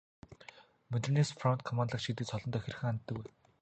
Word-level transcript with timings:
Модернист 0.95 1.33
фронт 1.43 1.61
командлагч 1.69 2.05
гэдэг 2.07 2.25
цолондоо 2.31 2.61
хэрхэн 2.61 2.81
ханддаг 2.89 3.15
вэ? 3.19 3.23